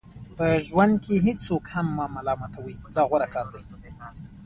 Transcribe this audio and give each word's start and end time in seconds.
په 0.37 0.45
ژوند 0.67 0.93
کې 1.03 1.15
هیڅوک 1.25 1.63
هم 1.75 1.87
مه 1.97 2.05
ملامتوئ 2.15 2.75
دا 2.95 3.01
غوره 3.09 3.27
کار 3.33 3.45
دی. 3.53 3.63